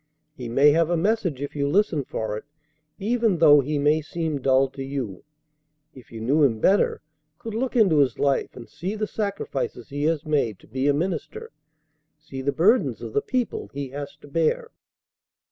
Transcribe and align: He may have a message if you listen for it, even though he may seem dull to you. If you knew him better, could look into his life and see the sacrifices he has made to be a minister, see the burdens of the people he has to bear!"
He 0.35 0.49
may 0.49 0.71
have 0.71 0.89
a 0.89 0.97
message 0.97 1.43
if 1.43 1.55
you 1.55 1.67
listen 1.67 2.03
for 2.03 2.35
it, 2.35 2.45
even 2.97 3.37
though 3.37 3.59
he 3.59 3.77
may 3.77 4.01
seem 4.01 4.41
dull 4.41 4.67
to 4.69 4.81
you. 4.83 5.23
If 5.93 6.11
you 6.11 6.19
knew 6.19 6.41
him 6.41 6.59
better, 6.59 7.03
could 7.37 7.53
look 7.53 7.75
into 7.75 7.99
his 7.99 8.17
life 8.17 8.55
and 8.55 8.67
see 8.67 8.95
the 8.95 9.05
sacrifices 9.05 9.89
he 9.89 10.05
has 10.05 10.25
made 10.25 10.57
to 10.57 10.67
be 10.67 10.87
a 10.87 10.93
minister, 10.95 11.51
see 12.17 12.41
the 12.41 12.51
burdens 12.51 13.03
of 13.03 13.13
the 13.13 13.21
people 13.21 13.67
he 13.75 13.89
has 13.89 14.15
to 14.21 14.27
bear!" 14.27 14.71